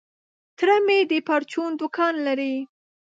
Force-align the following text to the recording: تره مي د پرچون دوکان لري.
تره 0.57 0.75
مي 0.85 0.99
د 1.11 1.13
پرچون 1.27 1.69
دوکان 1.81 2.13
لري. 2.27 2.55